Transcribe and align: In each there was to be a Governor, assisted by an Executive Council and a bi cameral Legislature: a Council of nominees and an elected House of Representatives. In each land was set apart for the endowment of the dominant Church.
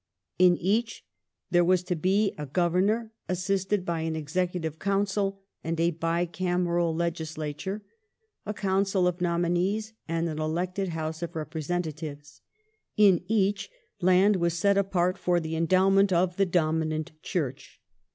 In 0.39 0.57
each 0.57 1.05
there 1.51 1.63
was 1.63 1.83
to 1.83 1.95
be 1.95 2.33
a 2.35 2.47
Governor, 2.47 3.11
assisted 3.29 3.85
by 3.85 3.99
an 3.99 4.15
Executive 4.15 4.79
Council 4.79 5.43
and 5.63 5.79
a 5.79 5.91
bi 5.91 6.25
cameral 6.25 6.95
Legislature: 6.95 7.83
a 8.43 8.51
Council 8.51 9.05
of 9.07 9.21
nominees 9.21 9.93
and 10.07 10.27
an 10.27 10.39
elected 10.39 10.89
House 10.89 11.21
of 11.21 11.35
Representatives. 11.35 12.41
In 12.97 13.23
each 13.27 13.69
land 14.01 14.37
was 14.37 14.55
set 14.55 14.75
apart 14.75 15.19
for 15.19 15.39
the 15.39 15.55
endowment 15.55 16.11
of 16.11 16.35
the 16.35 16.47
dominant 16.47 17.11
Church. 17.21 17.79